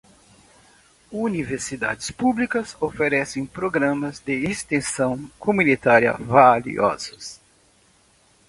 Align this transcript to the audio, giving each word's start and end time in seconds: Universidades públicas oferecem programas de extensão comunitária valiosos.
Universidades 1.13 2.09
públicas 2.11 2.75
oferecem 2.81 3.45
programas 3.45 4.19
de 4.19 4.45
extensão 4.49 5.29
comunitária 5.37 6.13
valiosos. 6.13 7.39